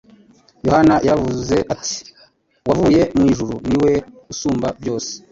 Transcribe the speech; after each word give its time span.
Yohana 0.65 0.95
yaravuze 1.07 1.57
ati, 1.73 1.97
“Uwavuye 2.63 3.01
mw’ijuru 3.17 3.53
ni 3.67 3.77
we 3.83 3.93
usumba 4.31 4.67
byose, 4.79 5.11